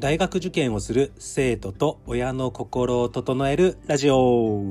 [0.00, 4.62] 大学受験をする生徒と親の心を整えるラジオ。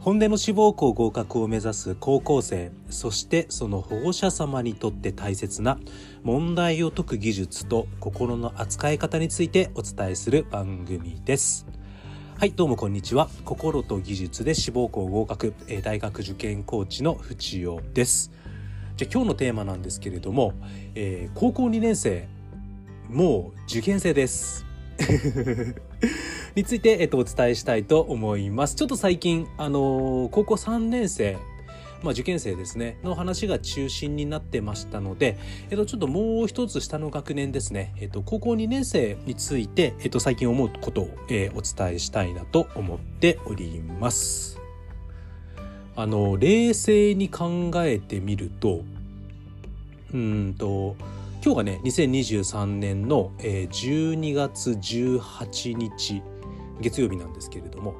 [0.00, 5.78] 本音の志望校合格を目指す高校生そしてその保護者様にとって大切な
[6.24, 11.68] 問題を解く技術と心の扱い方についてお伝えする番組です。
[12.36, 13.30] はいどうもこんにちは。
[13.44, 18.32] 心と技術で志望校合格大学受験コーチの淵尾です。
[18.96, 20.54] じゃ今日のテーマなんですけれども、
[20.96, 22.26] えー、高校2年生
[23.08, 24.64] もう受験生です
[26.54, 28.76] について、えっと、お伝えしたいと思います。
[28.76, 31.36] ちょっと最近、あのー、高校3年生、
[32.02, 35.38] まあ、受験生ですね、の話が中心になってましたので、
[35.70, 44.60] えっと、ちょっともう一つ下の学年ですね、えっと、高校2年生について、えっと、最近思うことを、えー、お伝えしたいなと思っております。
[45.94, 48.82] あの、冷静に考えてみると、
[50.12, 50.96] うんと、
[51.44, 56.22] 今日がね2023年の12月18日
[56.80, 57.96] 月曜日なんですけれども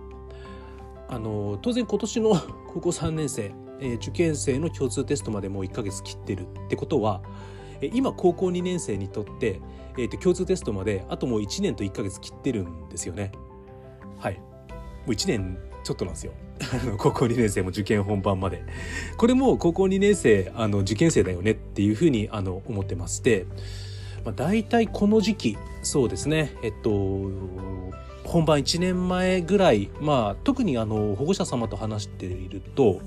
[1.08, 2.30] あの当然今年の
[2.72, 7.20] 高校3年生、え受験生の共通テストまでもう1ヶ月切ってるってことは
[7.92, 9.60] 今高校2年生にとって、
[9.98, 13.32] えー、と共通テストまであともう1年と1ヶ月切ってるんですよね。
[14.18, 14.42] はいも
[15.08, 16.32] う1年ちょっとなんですよ。
[16.98, 18.62] 高校2年生も受験本番まで。
[19.16, 23.46] これも高校2年生、あの、受験生だよねっていうふうに、あの、思ってまして、
[24.24, 26.90] まあ、大体この時期、そうですね、えっと、
[28.24, 33.00] 本番1年前ぐらい、まあ、特にあの、保護者様と話していると、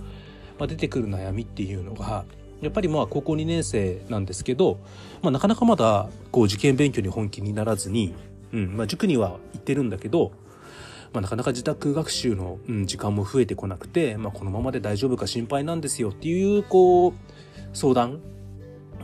[0.60, 2.26] まあ、出てくる悩みっていうのが、
[2.62, 4.80] やっぱりまあ高校2年生なんですけど、
[5.22, 8.14] まあ、なかなかまだこう受験勉強に本気にならずに、
[8.54, 10.32] うんまあ、塾には行ってるんだけど
[11.14, 17.14] まあ、なかなか自宅学習の、うん、時間も増えてこなくて、まあ、このままで大丈夫か心配なんですよっていうこう
[17.74, 18.20] 相談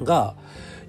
[0.04, 0.36] が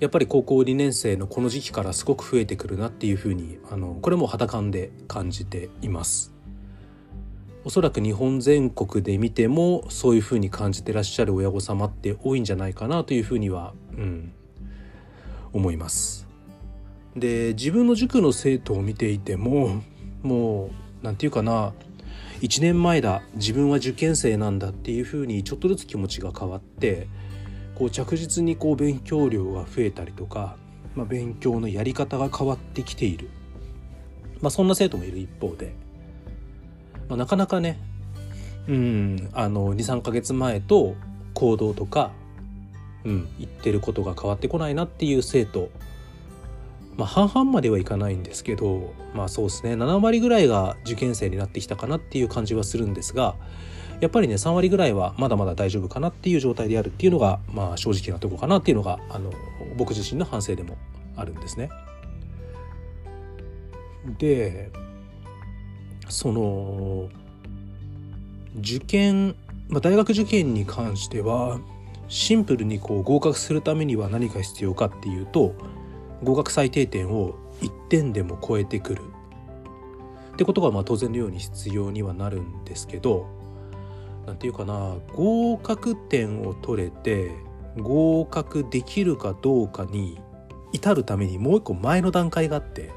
[0.00, 6.32] やっぱり高校2年生のこの時期からすごく増えてくるなっていうふうにあのこれも肌感で感じています。
[7.64, 14.32] おそらく日本全国で見てもそういうふうに感じてらっしゃる親御様って多いんじゃないかなというふうには、うん、
[15.52, 16.26] 思います。
[17.16, 19.82] で自分の塾の生徒を見ていても
[20.22, 20.70] もう
[21.02, 21.72] 何て言うかな
[22.40, 27.06] 1年前だ自分は受験生なんだっていうふうにちょっとずつ気持ちが変わって
[27.74, 30.56] こう着実にこう勉強量が増えたりとか、
[30.94, 33.30] まあ、勉強のやり方が変わってきている、
[34.40, 35.74] まあ、そんな生徒もいる一方で、
[37.08, 37.78] まあ、なかなかね
[38.68, 40.94] うんあの23ヶ月前と
[41.34, 42.12] 行動とか、
[43.04, 45.70] うん、言ってることが変わってこないなっていう生徒
[46.96, 53.34] まあ、半々まではいかないんですけどまあそうですね7割ぐらいが受験生になってきたかなっていう感じはするんですが
[54.00, 59.32] やっぱりね3割ぐらいはまだまだ大丈夫かなっていう状態であるっていうのがまあ正直なとこかなっていうのがあの
[59.76, 60.76] 僕自身の反省でも
[61.16, 61.70] あるんですね。
[64.18, 64.70] で
[66.08, 67.08] その
[68.58, 69.36] 受験、
[69.68, 71.60] まあ、大学受験に関しては
[72.08, 75.54] シンプルにこう合格するためには何が必要かっていうと
[76.22, 79.02] 合格最低点を1点でも超えてくる
[80.32, 83.26] ってことがまあ当然のように必要にはなるんですけど
[84.26, 87.32] 何て言うかな合格点を取れて
[87.76, 90.18] 合格できるかどうかに
[90.72, 92.90] 至るためにもう一個前の段階があって、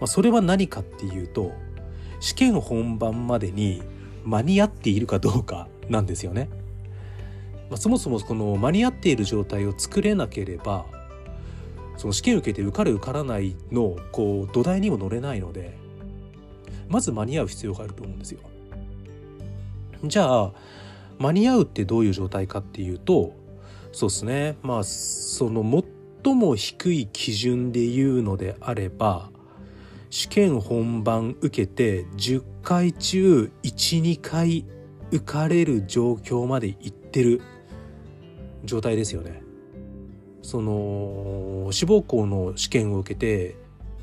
[0.00, 1.52] まあ、それは何かっていうと
[2.20, 3.82] 試験本番までに
[4.24, 6.48] 間に合っているかどうかなんですよね。
[7.68, 10.86] まあ、そもそもこの間に合っている状態を作れなければ
[11.96, 15.76] その試験受けて受かる受からないのこう土台にも乗れないので
[16.88, 18.40] まず間に合う必要があると思うんですよ。
[20.04, 20.52] じゃあ
[21.18, 23.34] 間に合うってどういう状態かっていうと
[23.92, 25.62] そうですねまあその
[26.22, 29.30] 最も低い基準で言うのであれば
[30.10, 34.64] 試験本番受けて10回中12回
[35.10, 37.40] 受かれる状況までいってる
[38.64, 39.45] 状態ですよね。
[40.46, 43.56] その志望校の試験を受けて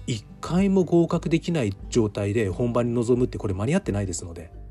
[0.07, 4.51] 1回も合格できない状態で本番に臨むってこれ間に合ってないですので。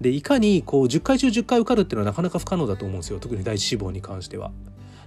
[0.00, 4.52] でいかにこう10回中10回受かるっていうのはなかなか不可能だと思うんですよ特に第一志望に関しては。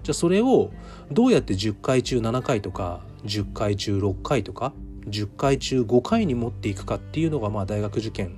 [0.03, 0.71] じゃあそれを
[1.09, 4.73] どうやって10回中7回とか10回中6回とか
[5.07, 8.35] 10回中5回に持っていくかっていうのがまあ大学受験、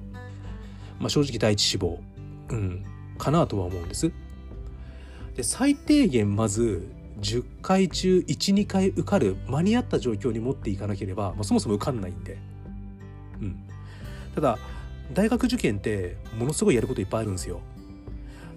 [1.00, 2.00] まあ、正直第一志望、
[2.50, 2.86] うん、
[3.18, 4.12] かなとは思うんです。
[5.42, 6.88] で最低限まず
[7.20, 12.38] 10回中12回受かる間に合った状況に持っていかなければ、まあ、そもそも受かんないんで、
[13.42, 13.60] うん、
[14.36, 14.60] ただ
[15.14, 17.60] 大学受験ってものすごいやることいっぱいあるんですよ。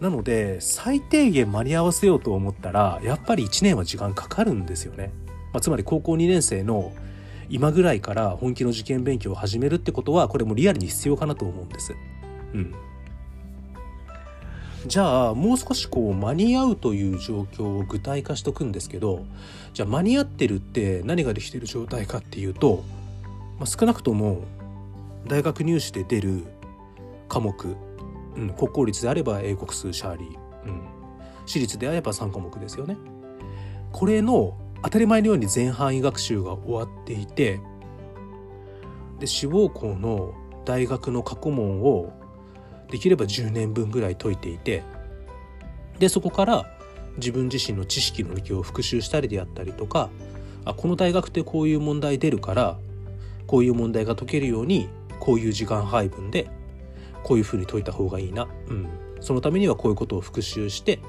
[0.00, 5.12] なので最低限間に合わせようと思ったらやっぱり1年は時間かかるんですよね、
[5.52, 6.92] まあ、つまり高校2年生の
[7.48, 11.94] 今ぐらいから本気の受験勉強を始めるってことはこれもリアルに必要かなと思うんです。
[12.52, 12.74] うん。
[14.86, 19.24] じゃあもう少しこう間に合うという状況を具体化しとくんですけど
[19.72, 22.84] じゃあ間に合ってるって何ができてる状態かっていうと、
[23.58, 24.42] まあ、少なくとも
[25.26, 26.44] 大学入試で出る
[27.28, 27.76] 科目、
[28.36, 30.82] うん、国公立であれば英国数シャーリー、うん、
[31.46, 32.96] 私立であれば3科目ですよね。
[33.90, 37.60] これの当たり前のように全範囲学習が終わっていて
[39.18, 40.34] で志望校の
[40.66, 42.12] 大学の過去問を
[42.94, 44.84] できれば10年分ぐらい解いていて
[45.98, 46.64] でそこから
[47.16, 50.10] 自分自身の知識の力を復習したりであったりとか
[50.64, 52.78] あこの大学ってこういう問題出るから
[53.48, 54.88] こういう問題が解けるように
[55.18, 56.48] こういう時間配分で
[57.24, 58.88] こういうふうに解いた方がいいな、うん、
[59.18, 61.00] そのためにはこういうことを復習して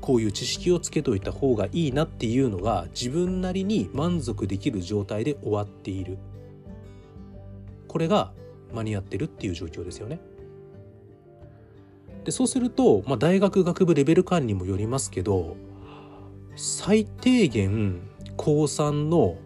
[0.00, 6.18] こういう知識をつけといた方がいいなっていうのが自分なりに満足できる状態で終わっている
[7.88, 8.30] これが
[8.72, 10.20] 間に合ってるっていう状況ですよね。
[12.24, 15.56] でそうすると、まあ、大学学部レベル間にもよりますけど
[16.56, 18.00] 最低限
[18.36, 19.36] 高3の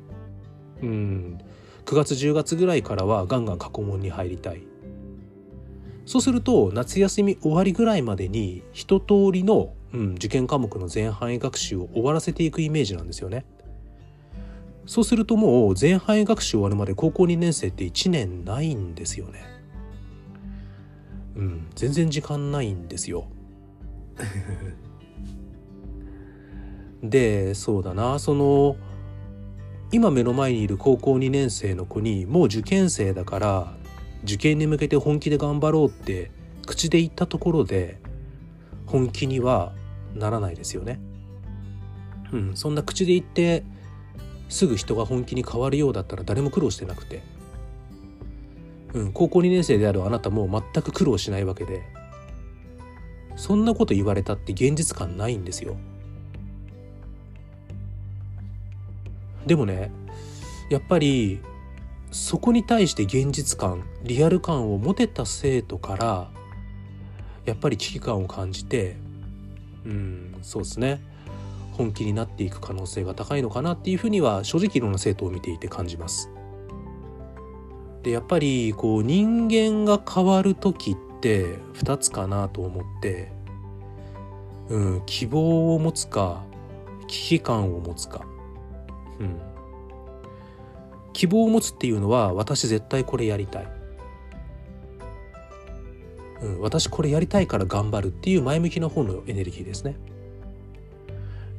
[0.82, 1.38] うん
[1.84, 4.62] 9月10月ぐらいからはガンガン過去問に入りたい
[6.04, 13.44] そうすると夏休み終わりぐらいまでに一通りの、うん、受験科目の全範囲学習を終わらせていくイメージなんですよね。
[14.86, 19.57] そうするともう全範囲学習終わるまで高校2年生って1年ないんですよね。
[21.38, 23.28] うん、全然時間ないんですよ。
[27.02, 28.76] でそうだなその
[29.92, 33.76] 今目の前にいる高校2年生の子にもう受験生だから
[34.24, 36.32] 受験に向けて本気で頑張ろうって
[36.66, 38.00] 口で言ったところで
[38.86, 39.72] 本気には
[40.16, 41.00] ならないですよね。
[42.32, 43.62] うん、そんな口で言って
[44.48, 47.22] すぐ人が本気に変わるようだったら誰も苦労してなくて、
[48.94, 51.82] うん、高校2年生であるあなたも全く苦労しないわけで
[53.36, 55.76] そんなこと言われたって現実感ないんですよ。
[59.46, 59.90] でもね
[60.70, 61.40] やっぱり
[62.10, 66.30] そこに対して現実感リアル感を持てた生徒から
[67.44, 68.96] やっぱり危機感を感じて
[69.86, 71.00] うんそうですね
[71.72, 76.28] 本気になっていく可能性が高いのかなっていうふうには正直いろんな生徒を見ていて感じます。
[78.08, 83.30] でやっぱりこう人間が変わる時って2つかなと思って、
[84.70, 86.42] うん、希望を持つか
[87.06, 88.24] 危機感を持つか。
[89.20, 89.38] うん、
[91.12, 93.68] 希望を持つっていうのは私絶対これやりたい、
[96.40, 99.96] うん、私これやりたいから頑張るっていう前向きな方のエネルギーですね。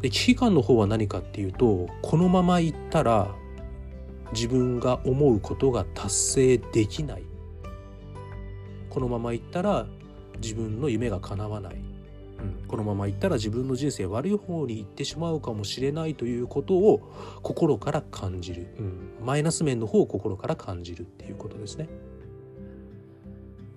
[0.01, 3.35] で危機感の方は何かっていうとこのままいったら
[4.33, 7.23] 自分が思うことが達成できない。
[8.89, 9.87] このままいったら
[10.41, 11.75] 自分の夢が叶わない。
[11.75, 17.01] うん、このままいったら自分の人生悪い方に行ってしまうかもしれないということを
[17.43, 21.89] 心から感じる、うん、マイナス面の方を心から感じるっていうことですね。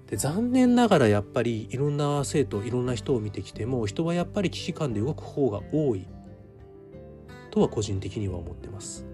[0.07, 6.07] で残念ながらやっぱりいろんな生徒いろんな人を見てきても人はやっぱり危機感で動く方が多い。
[7.51, 9.12] とは個人的には思ってます。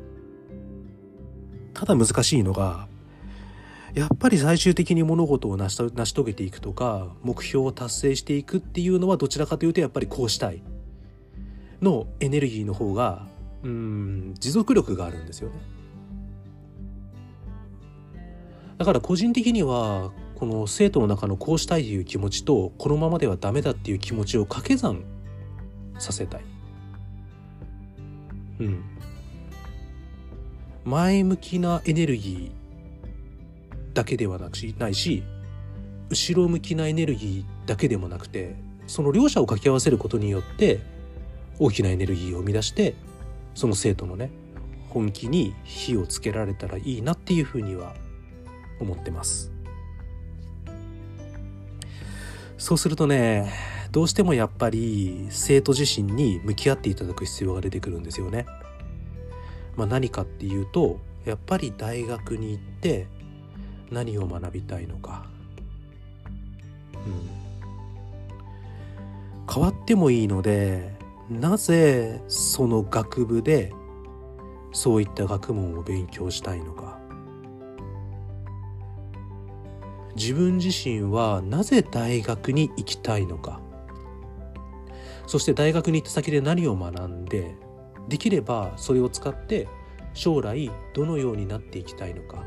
[1.79, 2.89] ただ難しいのが
[3.95, 10.61] やっぱり最終的に物事を成し成し遂げていくとか目標を達成していくっていうのはどちらかというとやっぱりこうしたい
[11.81, 13.29] のエネルギーの方が
[13.63, 15.55] うん持続力があるんですよね。
[18.77, 25.05] だから個人的にはこの生徒の中のこうしたいという気持ちとこのままではダメだっていう気持ちを掛け算
[26.01, 26.41] させたい。
[28.59, 28.98] うん。
[30.89, 35.23] 前向きなエネルギーだけではなくしないし
[36.09, 40.81] 後ろ向きなエネルギーだけでもなくてその両者を掛け合わせることによって
[41.59, 42.95] 大きなエネルギーを生み出して
[43.55, 44.31] その生徒のね
[44.89, 47.95] 本気に火をつけられたらいいなっていうふうには
[48.81, 49.53] 思ってます
[52.57, 53.53] そうするとね
[53.93, 58.45] どうしてもやっぱり生徒自身に向き合っていただく必要が出てくるんですよね。
[59.79, 63.07] まあ、何かっていうとやっぱり大学に行って
[63.93, 65.25] 何を学びたいのか、
[66.95, 66.99] う
[69.49, 70.99] ん、変わってもいいので
[71.31, 73.73] なぜその学部で
[74.73, 76.99] そういった学問を勉強したいのか。
[80.17, 83.61] 自分自身はなぜ大学に行きたいのか。
[85.29, 87.55] そして大学に行った先で何を学んで
[88.09, 89.69] できればそれを使って
[90.15, 92.45] 将来どのようになっていきたいのか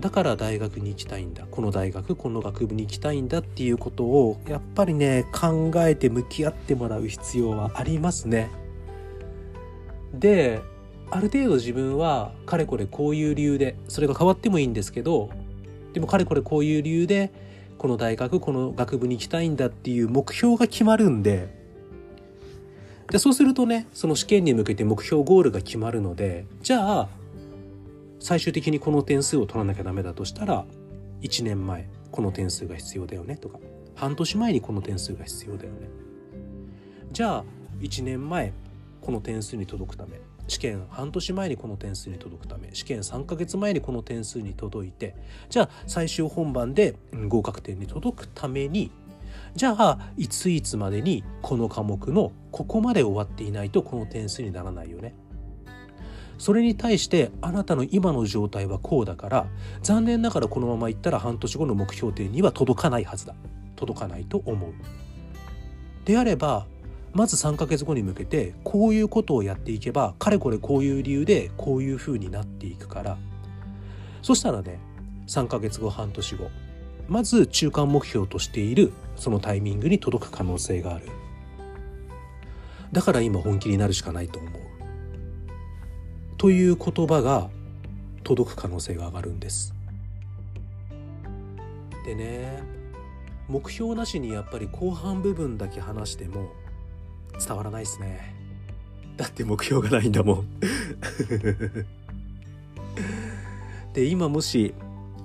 [0.00, 8.50] だから大学に行きたいんだこの大学この学部に行きたいんだっていうことをやっぱりね考えて向き合ってもらう必要はありますね。
[10.12, 10.60] で
[11.10, 15.30] ある程度自分はかれこれこういう理由でそれが変わってもいいんですけど
[15.92, 17.32] でもかれこれこういう理由で
[17.78, 21.63] この大学この学部に行きたいんだっていう目標が決まるんで
[23.10, 27.08] でそうするとねその試験に向けて目標ゴールが決まるのでじゃあ
[28.18, 30.64] 最終的にこの点数を取らなきゃダメだとしたら
[31.20, 33.58] 1年前この点数が必要だよねとか
[33.94, 35.88] 半年前にこの点数が必要だよね。
[37.12, 37.44] じゃあ
[37.80, 38.52] 1年前
[39.00, 45.14] この点数に届くため試験半年前にこの点数に届くため試験3ヶ月前にこの点数に届いて
[45.48, 46.96] じゃあ最終本番で
[47.28, 48.90] 合格点に届くために
[49.54, 55.14] じゃあいついつまでにこの科目のここまで終わっていないとこの点数にならないよね。
[56.38, 59.46] それに対してあなたの今の状態はこうだから
[59.82, 63.34] 残念ながらこのままいったら半年後の目標点には届かないはずだ
[63.76, 64.72] 届かないと思う。
[66.04, 66.66] であれば
[67.12, 73.16] まず3ヶ月後に向けてこういうことをやっていけばかれこれこういう理由でこういうふうになっていくから
[74.20, 74.80] そしたらね
[75.28, 76.50] 3ヶ月後半年後
[77.08, 81.08] まず中間目標としているそのタイミングに届く可能性がある。
[82.92, 84.52] だから今本気になるしかないと思う。
[86.38, 87.48] という言葉が
[88.22, 89.74] 届く可能性が上がるんです。
[92.04, 92.62] でね
[93.48, 96.52] 目標なしにやっぱり後半部分だけ話しても
[97.38, 98.34] 伝わらないですね。
[99.16, 100.46] だって目標がないんだもん。
[103.92, 104.74] で今もし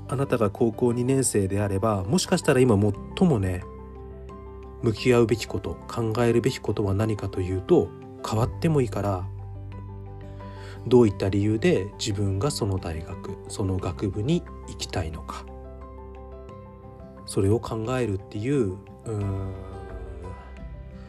[0.10, 2.76] あなたが高校2年生であればもしかしたら今
[3.18, 3.64] 最もね
[4.82, 7.90] 向き合うべきこと考えるべきことは何かというと
[8.28, 9.28] 変わってもいいから
[10.88, 15.46] どういった理由で自分がその大学その学部に行きたいのか。
[17.26, 18.76] それを考えるっていう
[19.06, 19.54] うん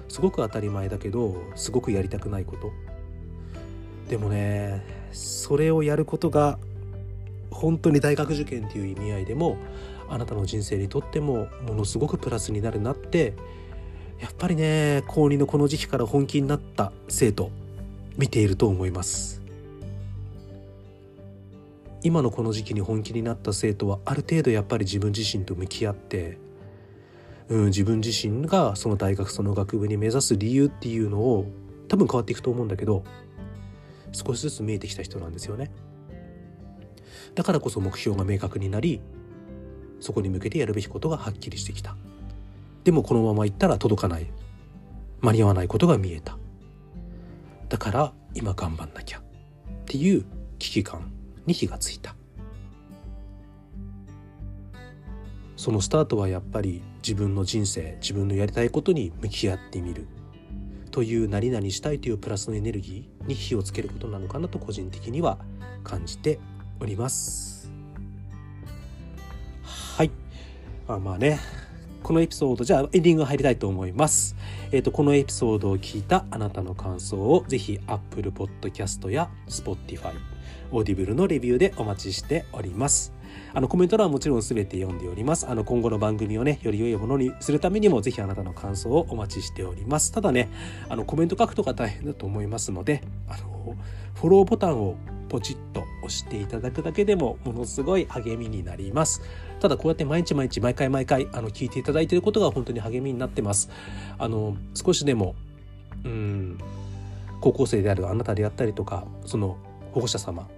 [0.09, 2.71] すごく当たり前だけどすごくやりたくないこと。
[4.11, 6.59] でもねそれをやることが
[7.51, 9.57] 本当に大学受験っていう意味合いでも
[10.09, 13.35] あなたの人生にとってもものすごくプラスになるなって
[14.21, 17.51] やっぱりね高2のこの時期から本気になった生徒
[18.17, 19.41] 見ていると思います。
[22.03, 26.39] 今のこの時期に本気になった生徒はある程度やっぱり自分自身と向き合って
[27.51, 31.47] うん、自分自身がその大学その学部に目指す理由っていうのを
[31.89, 33.05] 多分変わっていくと思うんだけど
[34.13, 35.71] 少しずつ見えてきた人なんですよね。
[37.35, 39.01] だからこそ目標が明確になり
[40.01, 41.95] そこに向けてやるべきことがはっきりしてきた。
[42.85, 44.27] でもこのままいったら届かない。
[45.21, 46.39] 間に合わないことが見えた。
[47.69, 49.19] だから今頑張んなきゃ。
[49.19, 49.23] っ
[49.85, 50.25] ていう
[50.59, 51.13] 危機感
[51.47, 52.17] に火がついた。
[55.57, 60.07] そのスタートはやっぱり自分の人生自分のやりたいことに向き合ってみる。
[60.91, 65.39] という何々したいというプラスのエネルギーに火をつけることなのかなと個人的には
[65.85, 66.41] 感じて
[66.81, 67.71] おります。
[69.97, 70.11] はい。
[70.89, 71.39] まあまあね。
[72.03, 74.35] このエピソードじゃあエンディング入りたいと思います。
[74.73, 80.13] えっ、ー、とこのエピソードを聞いたあなたの感想をぜひ Apple Podcast や Spotify
[80.73, 83.20] Audible のレビューでお待ちしております。
[83.53, 85.49] あのコメント欄はもちろん全て読んでおります。
[85.49, 90.13] あの今後の番組をね、より良いものにするためにも、ぜひあなたの感想をお待ちしております。
[90.13, 90.49] ただね、
[90.89, 93.77] あのコメント書くとか大変だと思いますので、あの
[94.15, 94.97] フォローボタンを
[95.29, 99.23] ポチッと押していただくだけでもものすごい励みになります。
[99.61, 103.71] ただこうやって毎日毎日毎回毎回あの聞いていただいていることが本当に励みになってます。
[104.19, 105.35] あの少しでも
[106.05, 106.59] うん
[107.41, 109.57] 高校生であるあなたであったりとかその
[109.93, 110.49] 保護者様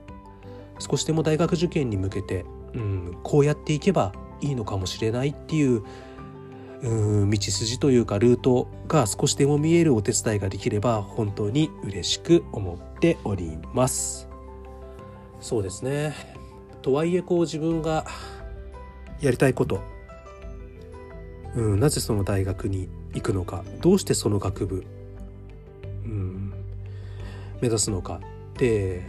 [0.78, 5.82] 少しでも大学受験に向けてうん、こうやっていけばいいのかもしれないっていう
[6.82, 14.28] うん道筋というかルートが少しでも見えるお手伝いができれば本当に嬉しく思っております。
[15.40, 16.14] そうですね
[16.82, 18.06] とはいえこう自分が
[19.20, 19.80] やりたいこと、
[21.56, 24.84] うん、なぜその大学に行くのかどうしてその学部、
[26.04, 26.52] うん、
[27.60, 28.20] 目指すのか
[28.54, 29.02] って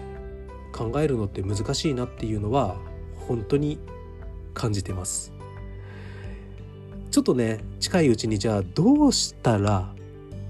[0.72, 2.77] 考えるのって難しいなっていうのは
[3.27, 3.80] 本当に
[4.53, 5.34] 感じてます
[7.12, 9.94] ちょっとね近いうちにじゃあどうしたら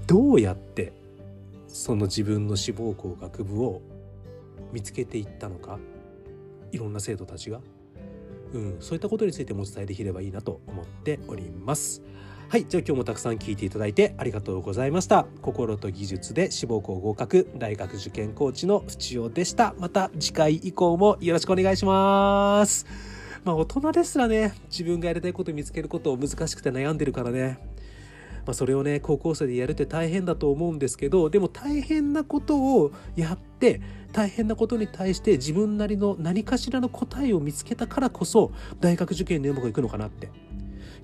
[0.06, 0.92] どうやって
[1.68, 3.82] その自分の志望校学部を
[4.72, 5.78] 見つけていったのか
[6.72, 7.60] いろんな生徒たちが、
[8.52, 12.02] うん、そういったことについてもお伝えできればいいなと思っております。
[12.48, 15.26] はいじゃあ今日もたくさん聞いていただいてありがとうございました。
[15.42, 19.74] 心と技術で志望校合格大学受験コーチの淵尾でした。
[19.78, 22.86] また次回以降もよろしくお願いします。
[23.44, 27.58] まあ大人ですらね自分がやりたいこと見つけることを難しくて悩んでるからね。
[28.46, 33.80] まあ、それをね高校生でやるって大変だと思うんですけどでも大変なことをやって
[34.12, 40.30] 大変なことに対して自分なりの何かしらの答えを見つけたからこそ大学受験にうまくいくのかなって。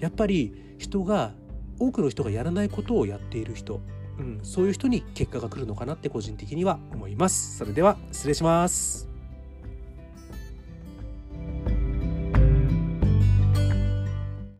[0.00, 1.32] やっぱり人が
[1.78, 3.80] 多くの人がやらないことをやっている人、
[4.18, 7.58] うん、そういう人に結果が来るのかなって個人的には思います。
[7.58, 9.09] それでは失礼します。